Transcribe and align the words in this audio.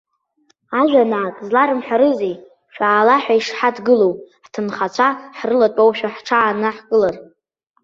Ажәа 0.79 1.03
наак 1.11 1.35
зларымҳәарызеи, 1.45 2.35
шәаала 2.73 3.15
ҳәа 3.23 3.35
ишҳадгылоу, 3.39 4.13
ҳҭынхацәа 4.45 5.07
ҳрылатәоушәа 5.37 6.09
ҳҽаанаҳкылар?! 6.15 7.15